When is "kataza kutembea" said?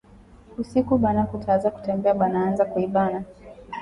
1.31-2.13